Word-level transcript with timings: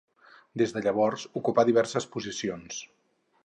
Des 0.61 0.73
de 0.77 0.83
llavors, 0.85 1.27
ocupà 1.41 1.67
diverses 1.71 2.11
posicions. 2.17 2.85